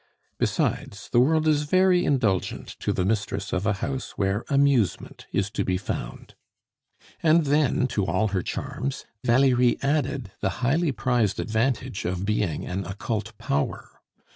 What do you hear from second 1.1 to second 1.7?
world is